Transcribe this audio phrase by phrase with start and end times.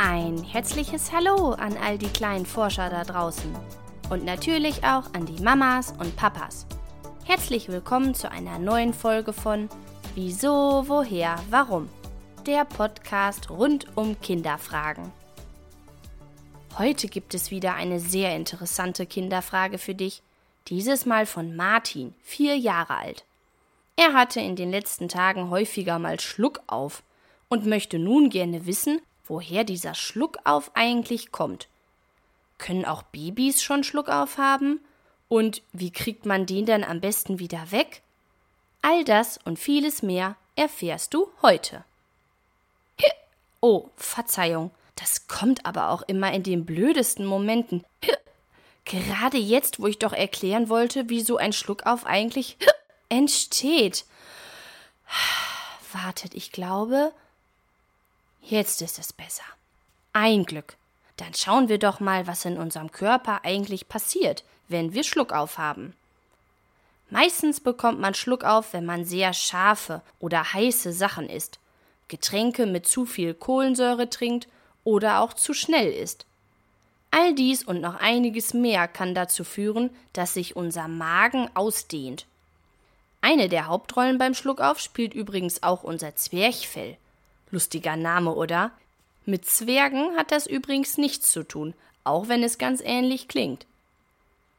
[0.00, 3.52] Ein herzliches Hallo an all die kleinen Forscher da draußen
[4.10, 6.66] und natürlich auch an die Mamas und Papas.
[7.24, 9.68] Herzlich willkommen zu einer neuen Folge von
[10.14, 11.88] Wieso, woher, warum?
[12.46, 15.10] Der Podcast rund um Kinderfragen.
[16.78, 20.22] Heute gibt es wieder eine sehr interessante Kinderfrage für dich,
[20.68, 23.24] dieses Mal von Martin, vier Jahre alt.
[23.96, 27.02] Er hatte in den letzten Tagen häufiger mal Schluck auf
[27.48, 31.68] und möchte nun gerne wissen, woher dieser Schluckauf eigentlich kommt.
[32.58, 34.80] Können auch Babys schon Schluckauf haben?
[35.28, 38.02] Und wie kriegt man den dann am besten wieder weg?
[38.82, 41.84] All das und vieles mehr erfährst du heute.
[43.60, 47.84] Oh, Verzeihung, das kommt aber auch immer in den blödesten Momenten.
[48.84, 52.56] Gerade jetzt, wo ich doch erklären wollte, wie so ein Schluckauf eigentlich
[53.08, 54.06] entsteht.
[55.92, 57.12] Wartet, ich glaube,
[58.42, 59.44] Jetzt ist es besser.
[60.12, 60.76] Ein Glück.
[61.16, 65.94] Dann schauen wir doch mal, was in unserem Körper eigentlich passiert, wenn wir Schluckauf haben.
[67.10, 71.58] Meistens bekommt man Schluckauf, wenn man sehr scharfe oder heiße Sachen isst,
[72.08, 74.48] Getränke mit zu viel Kohlensäure trinkt
[74.84, 76.26] oder auch zu schnell isst.
[77.10, 82.26] All dies und noch einiges mehr kann dazu führen, dass sich unser Magen ausdehnt.
[83.20, 86.96] Eine der Hauptrollen beim Schluckauf spielt übrigens auch unser Zwerchfell.
[87.50, 88.70] Lustiger Name, oder?
[89.24, 91.74] Mit Zwergen hat das übrigens nichts zu tun,
[92.04, 93.66] auch wenn es ganz ähnlich klingt.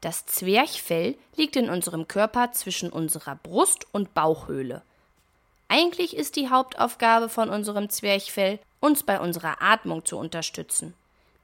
[0.00, 4.82] Das Zwerchfell liegt in unserem Körper zwischen unserer Brust und Bauchhöhle.
[5.68, 10.94] Eigentlich ist die Hauptaufgabe von unserem Zwerchfell, uns bei unserer Atmung zu unterstützen.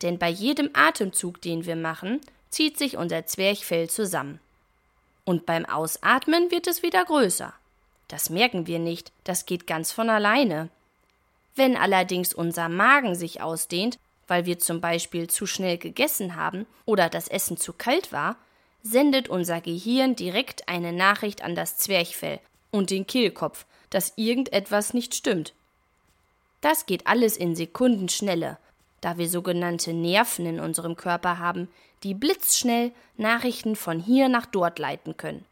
[0.03, 4.41] Denn bei jedem Atemzug, den wir machen, zieht sich unser Zwerchfell zusammen.
[5.25, 7.53] Und beim Ausatmen wird es wieder größer.
[8.09, 10.69] Das merken wir nicht, das geht ganz von alleine.
[11.57, 17.09] Wenn allerdings unser Magen sich ausdehnt, weil wir zum Beispiel zu schnell gegessen haben oder
[17.09, 18.37] das Essen zu kalt war,
[18.83, 22.41] sendet unser Gehirn direkt eine Nachricht an das Zwerchfell
[22.71, 25.55] und den Kehlkopf, dass irgendetwas nicht stimmt.
[26.61, 28.59] Das geht alles in Sekundenschnelle,
[29.01, 31.69] da wir sogenannte Nerven in unserem Körper haben,
[32.03, 35.45] die blitzschnell Nachrichten von hier nach dort leiten können.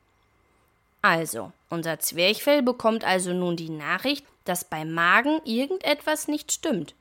[1.02, 6.94] Also, unser Zwerchfell bekommt also nun die Nachricht, dass beim Magen irgendetwas nicht stimmt.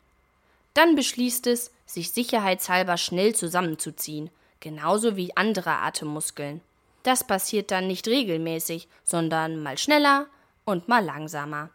[0.74, 6.62] Dann beschließt es, sich sicherheitshalber schnell zusammenzuziehen, genauso wie andere Atemmuskeln.
[7.04, 10.28] Das passiert dann nicht regelmäßig, sondern mal schneller
[10.66, 11.70] und mal langsamer.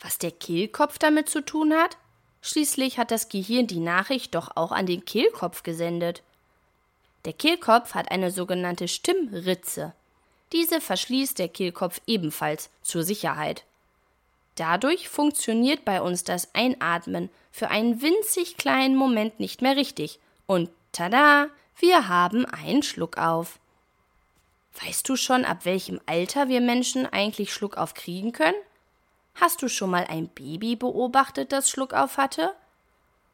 [0.00, 1.96] Was der Kehlkopf damit zu tun hat?
[2.42, 6.22] Schließlich hat das Gehirn die Nachricht doch auch an den Kehlkopf gesendet.
[7.26, 9.92] Der Kehlkopf hat eine sogenannte Stimmritze.
[10.52, 13.64] Diese verschließt der Kehlkopf ebenfalls zur Sicherheit.
[14.60, 20.18] Dadurch funktioniert bei uns das Einatmen für einen winzig kleinen Moment nicht mehr richtig.
[20.46, 21.46] Und tada,
[21.78, 23.58] wir haben einen Schluck auf.
[24.84, 28.54] Weißt du schon, ab welchem Alter wir Menschen eigentlich Schluckauf kriegen können?
[29.34, 32.52] Hast du schon mal ein Baby beobachtet, das Schluckauf hatte?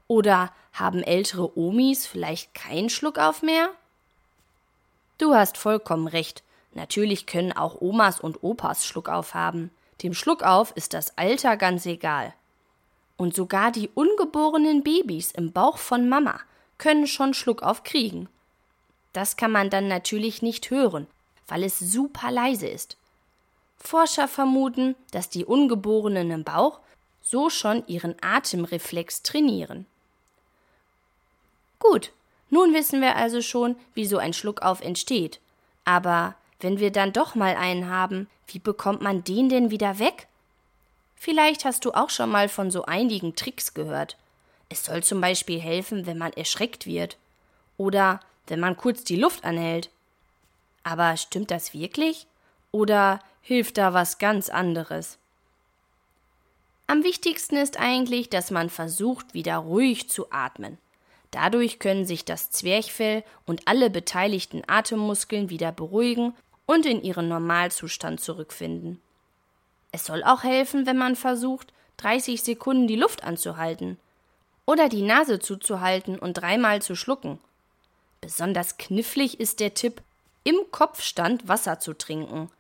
[0.06, 3.70] Oder haben ältere Omis vielleicht keinen Schluckauf mehr?
[5.19, 6.44] Du hast vollkommen recht.
[6.75, 9.72] Natürlich können auch Omas und Opas Schluckauf haben.
[10.02, 12.34] Dem Schluckauf ist das Alter ganz egal.
[13.16, 16.38] Und sogar die ungeborenen Babys im Bauch von Mama
[16.78, 18.28] können schon Schluckauf kriegen.
[19.14, 21.06] Das kann man dann natürlich nicht hören,
[21.48, 22.98] weil es super leise ist.
[23.78, 26.80] Forscher vermuten, dass die Ungeborenen im Bauch
[27.22, 29.86] so schon ihren Atemreflex trainieren.
[31.78, 32.12] Gut,
[32.50, 35.40] nun wissen wir also schon, wie so ein Schluckauf entsteht.
[35.84, 40.28] Aber wenn wir dann doch mal einen haben, wie bekommt man den denn wieder weg?
[41.16, 44.16] Vielleicht hast du auch schon mal von so einigen Tricks gehört.
[44.68, 47.16] Es soll zum Beispiel helfen, wenn man erschreckt wird.
[47.76, 49.91] Oder wenn man kurz die Luft anhält.
[50.82, 52.26] Aber stimmt das wirklich?
[52.71, 55.18] Oder hilft da was ganz anderes?
[56.86, 60.78] Am wichtigsten ist eigentlich, dass man versucht, wieder ruhig zu atmen.
[61.32, 66.34] Dadurch können sich das Zwerchfell und alle beteiligten Atemmuskeln wieder beruhigen
[66.66, 69.01] und in ihren Normalzustand zurückfinden.
[69.92, 73.98] Es soll auch helfen, wenn man versucht, 30 Sekunden die Luft anzuhalten
[74.66, 77.39] oder die Nase zuzuhalten und dreimal zu schlucken.
[78.21, 80.03] Besonders knifflig ist der Tipp,
[80.45, 82.51] im Kopfstand Wasser zu trinken.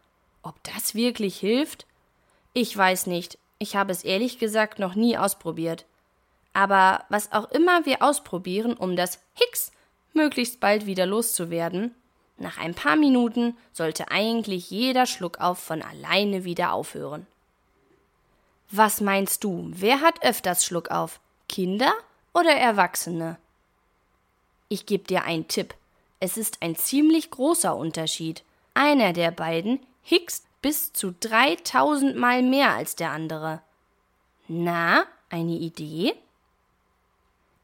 [0.42, 1.86] Ob das wirklich hilft?
[2.52, 3.38] Ich weiß nicht.
[3.58, 5.84] Ich habe es ehrlich gesagt noch nie ausprobiert.
[6.52, 9.72] Aber was auch immer wir ausprobieren, um das Hicks
[10.14, 11.94] möglichst bald wieder loszuwerden,
[12.38, 17.26] nach ein paar Minuten sollte eigentlich jeder Schluckauf von alleine wieder aufhören.
[18.70, 21.20] Was meinst du, wer hat öfters Schluckauf?
[21.48, 21.92] Kinder
[22.34, 23.38] oder Erwachsene?
[24.68, 25.74] Ich gebe dir einen Tipp.
[26.18, 28.42] Es ist ein ziemlich großer Unterschied.
[28.74, 33.62] Einer der beiden hickst bis zu 3000 Mal mehr als der andere.
[34.48, 36.14] Na, eine Idee?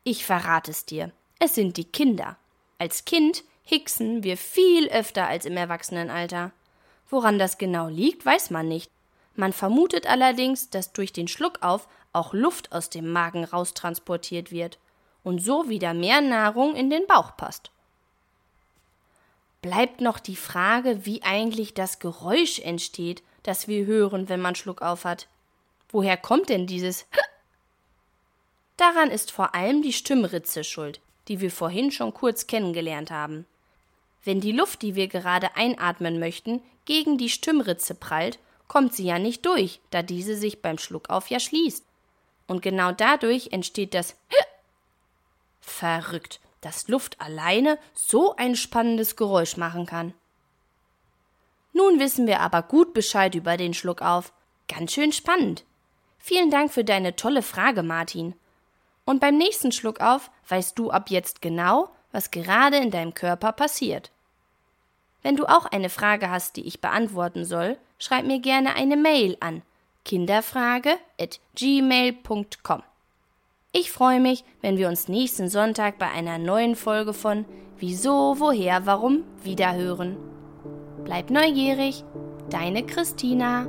[0.04, 1.10] Ich verrate es dir.
[1.38, 2.36] Es sind die Kinder.
[2.78, 6.52] Als Kind hicksen wir viel öfter als im Erwachsenenalter.
[7.08, 8.90] Woran das genau liegt, weiß man nicht.
[9.34, 14.78] Man vermutet allerdings, dass durch den Schluckauf auch Luft aus dem Magen raustransportiert wird
[15.24, 17.70] und so wieder mehr Nahrung in den Bauch passt.
[19.62, 25.04] Bleibt noch die Frage, wie eigentlich das Geräusch entsteht, das wir hören, wenn man Schluckauf
[25.04, 25.28] hat.
[25.90, 27.06] Woher kommt denn dieses
[28.76, 33.46] Daran ist vor allem die Stimmritze schuld, die wir vorhin schon kurz kennengelernt haben.
[34.24, 38.38] Wenn die Luft, die wir gerade einatmen möchten, gegen die Stimmritze prallt,
[38.68, 41.84] kommt sie ja nicht durch, da diese sich beim Schluckauf ja schließt.
[42.46, 44.16] Und genau dadurch entsteht das
[45.60, 50.14] Verrückt, dass Luft alleine so ein spannendes Geräusch machen kann.
[51.72, 54.32] Nun wissen wir aber gut Bescheid über den Schluckauf.
[54.68, 55.64] Ganz schön spannend.
[56.18, 58.34] Vielen Dank für deine tolle Frage, Martin.
[59.04, 64.10] Und beim nächsten Schluckauf weißt du ab jetzt genau, was gerade in deinem Körper passiert.
[65.22, 69.36] Wenn du auch eine Frage hast, die ich beantworten soll, schreib mir gerne eine Mail
[69.40, 69.62] an
[70.04, 72.82] kinderfrage@gmail.com.
[73.74, 77.46] Ich freue mich, wenn wir uns nächsten Sonntag bei einer neuen Folge von
[77.78, 80.16] Wieso, woher, warum wiederhören.
[81.04, 82.04] Bleib neugierig,
[82.48, 83.66] deine Christina.